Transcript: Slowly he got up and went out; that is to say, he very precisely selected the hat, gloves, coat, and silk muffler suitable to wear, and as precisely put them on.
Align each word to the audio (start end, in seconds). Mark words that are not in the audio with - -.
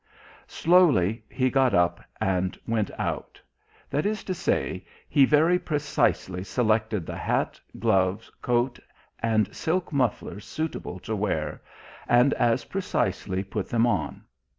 Slowly 0.47 1.23
he 1.29 1.51
got 1.51 1.75
up 1.75 2.03
and 2.19 2.59
went 2.65 2.89
out; 2.97 3.39
that 3.91 4.03
is 4.03 4.23
to 4.23 4.33
say, 4.33 4.83
he 5.07 5.25
very 5.25 5.59
precisely 5.59 6.43
selected 6.43 7.05
the 7.05 7.15
hat, 7.15 7.59
gloves, 7.77 8.31
coat, 8.41 8.79
and 9.19 9.55
silk 9.55 9.93
muffler 9.93 10.39
suitable 10.39 10.97
to 11.01 11.15
wear, 11.15 11.61
and 12.07 12.33
as 12.33 12.65
precisely 12.65 13.43
put 13.43 13.69
them 13.69 13.85
on. 13.85 14.23